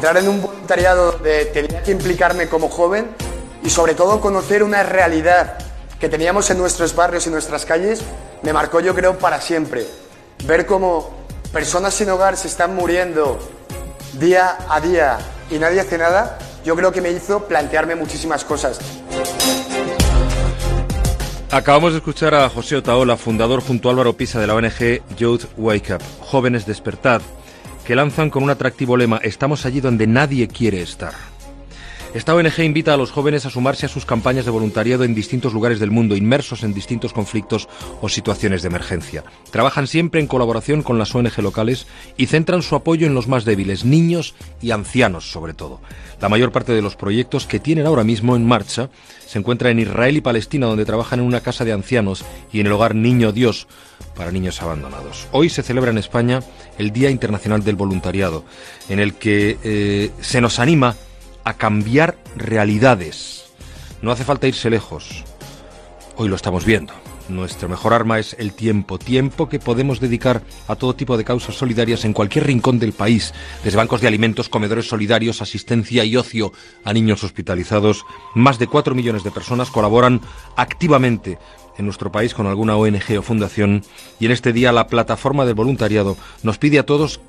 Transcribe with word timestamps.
entrar 0.00 0.16
en 0.16 0.30
un 0.30 0.40
voluntariado 0.40 1.12
donde 1.12 1.44
tenía 1.44 1.82
que 1.82 1.90
implicarme 1.90 2.48
como 2.48 2.70
joven 2.70 3.10
y 3.62 3.68
sobre 3.68 3.92
todo 3.92 4.18
conocer 4.18 4.62
una 4.62 4.82
realidad 4.82 5.58
que 6.00 6.08
teníamos 6.08 6.48
en 6.48 6.56
nuestros 6.56 6.96
barrios 6.96 7.26
y 7.26 7.30
nuestras 7.30 7.66
calles, 7.66 8.00
me 8.40 8.54
marcó 8.54 8.80
yo 8.80 8.94
creo 8.94 9.18
para 9.18 9.42
siempre. 9.42 9.86
Ver 10.46 10.64
cómo 10.64 11.10
personas 11.52 11.92
sin 11.92 12.08
hogar 12.08 12.38
se 12.38 12.48
están 12.48 12.74
muriendo 12.74 13.38
día 14.14 14.56
a 14.70 14.80
día 14.80 15.18
y 15.50 15.58
nadie 15.58 15.80
hace 15.80 15.98
nada, 15.98 16.38
yo 16.64 16.74
creo 16.76 16.92
que 16.92 17.02
me 17.02 17.10
hizo 17.10 17.46
plantearme 17.46 17.94
muchísimas 17.94 18.42
cosas. 18.42 18.80
Acabamos 21.50 21.92
de 21.92 21.98
escuchar 21.98 22.34
a 22.34 22.48
José 22.48 22.76
Otaola, 22.76 23.18
fundador 23.18 23.60
junto 23.60 23.90
a 23.90 23.92
Álvaro 23.92 24.14
Pisa 24.14 24.40
de 24.40 24.46
la 24.46 24.54
ONG 24.54 25.02
Youth 25.18 25.44
Wake 25.58 25.92
Up, 25.92 26.02
Jóvenes 26.20 26.64
Despertad, 26.64 27.20
que 27.90 27.96
lanzan 27.96 28.30
con 28.30 28.44
un 28.44 28.50
atractivo 28.50 28.96
lema, 28.96 29.16
estamos 29.16 29.66
allí 29.66 29.80
donde 29.80 30.06
nadie 30.06 30.46
quiere 30.46 30.80
estar. 30.80 31.29
Esta 32.12 32.34
ONG 32.34 32.58
invita 32.64 32.92
a 32.92 32.96
los 32.96 33.12
jóvenes 33.12 33.46
a 33.46 33.50
sumarse 33.50 33.86
a 33.86 33.88
sus 33.88 34.04
campañas 34.04 34.44
de 34.44 34.50
voluntariado 34.50 35.04
en 35.04 35.14
distintos 35.14 35.52
lugares 35.52 35.78
del 35.78 35.92
mundo, 35.92 36.16
inmersos 36.16 36.64
en 36.64 36.74
distintos 36.74 37.12
conflictos 37.12 37.68
o 38.00 38.08
situaciones 38.08 38.62
de 38.62 38.68
emergencia. 38.68 39.22
Trabajan 39.52 39.86
siempre 39.86 40.20
en 40.20 40.26
colaboración 40.26 40.82
con 40.82 40.98
las 40.98 41.14
ONG 41.14 41.38
locales 41.40 41.86
y 42.16 42.26
centran 42.26 42.62
su 42.62 42.74
apoyo 42.74 43.06
en 43.06 43.14
los 43.14 43.28
más 43.28 43.44
débiles, 43.44 43.84
niños 43.84 44.34
y 44.60 44.72
ancianos 44.72 45.30
sobre 45.30 45.54
todo. 45.54 45.80
La 46.20 46.28
mayor 46.28 46.50
parte 46.50 46.72
de 46.72 46.82
los 46.82 46.96
proyectos 46.96 47.46
que 47.46 47.60
tienen 47.60 47.86
ahora 47.86 48.02
mismo 48.02 48.34
en 48.34 48.44
marcha 48.44 48.90
se 49.24 49.38
encuentra 49.38 49.70
en 49.70 49.78
Israel 49.78 50.16
y 50.16 50.20
Palestina, 50.20 50.66
donde 50.66 50.84
trabajan 50.84 51.20
en 51.20 51.26
una 51.26 51.42
casa 51.42 51.64
de 51.64 51.72
ancianos 51.72 52.24
y 52.52 52.58
en 52.58 52.66
el 52.66 52.72
hogar 52.72 52.96
Niño 52.96 53.30
Dios 53.30 53.68
para 54.16 54.32
niños 54.32 54.60
abandonados. 54.62 55.28
Hoy 55.30 55.48
se 55.48 55.62
celebra 55.62 55.92
en 55.92 55.98
España 55.98 56.40
el 56.76 56.90
Día 56.90 57.08
Internacional 57.08 57.62
del 57.62 57.76
Voluntariado, 57.76 58.44
en 58.88 58.98
el 58.98 59.14
que 59.14 59.58
eh, 59.62 60.10
se 60.20 60.40
nos 60.40 60.58
anima 60.58 60.96
a 61.44 61.54
cambiar 61.54 62.18
realidades. 62.36 63.44
No 64.02 64.12
hace 64.12 64.24
falta 64.24 64.48
irse 64.48 64.70
lejos. 64.70 65.24
Hoy 66.16 66.28
lo 66.28 66.36
estamos 66.36 66.64
viendo. 66.64 66.92
Nuestro 67.30 67.68
mejor 67.68 67.94
arma 67.94 68.18
es 68.18 68.34
el 68.38 68.52
tiempo, 68.52 68.98
tiempo 68.98 69.48
que 69.48 69.60
podemos 69.60 70.00
dedicar 70.00 70.42
a 70.66 70.74
todo 70.74 70.96
tipo 70.96 71.16
de 71.16 71.24
causas 71.24 71.54
solidarias 71.54 72.04
en 72.04 72.12
cualquier 72.12 72.46
rincón 72.46 72.80
del 72.80 72.92
país, 72.92 73.32
desde 73.62 73.76
bancos 73.76 74.00
de 74.00 74.08
alimentos, 74.08 74.48
comedores 74.48 74.88
solidarios, 74.88 75.40
asistencia 75.40 76.04
y 76.04 76.16
ocio 76.16 76.52
a 76.84 76.92
niños 76.92 77.22
hospitalizados. 77.22 78.04
Más 78.34 78.58
de 78.58 78.66
cuatro 78.66 78.96
millones 78.96 79.22
de 79.22 79.30
personas 79.30 79.70
colaboran 79.70 80.20
activamente 80.56 81.38
en 81.78 81.84
nuestro 81.84 82.10
país 82.10 82.34
con 82.34 82.46
alguna 82.46 82.76
ONG 82.76 83.18
o 83.18 83.22
fundación 83.22 83.84
y 84.18 84.26
en 84.26 84.32
este 84.32 84.52
día 84.52 84.72
la 84.72 84.88
plataforma 84.88 85.44
del 85.44 85.54
voluntariado 85.54 86.16
nos 86.42 86.58
pide 86.58 86.78
a 86.78 86.86
todos 86.86 87.20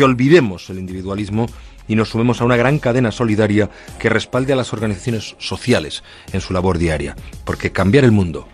que 0.00 0.04
olvidemos 0.04 0.70
el 0.70 0.78
individualismo 0.78 1.44
y 1.86 1.94
nos 1.94 2.08
sumemos 2.08 2.40
a 2.40 2.46
una 2.46 2.56
gran 2.56 2.78
cadena 2.78 3.12
solidaria 3.12 3.68
que 3.98 4.08
respalde 4.08 4.54
a 4.54 4.56
las 4.56 4.72
organizaciones 4.72 5.36
sociales 5.36 6.02
en 6.32 6.40
su 6.40 6.54
labor 6.54 6.78
diaria, 6.78 7.16
porque 7.44 7.70
cambiar 7.70 8.04
el 8.04 8.10
mundo 8.10 8.48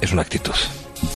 es 0.00 0.12
una 0.12 0.22
actitud. 0.22 0.54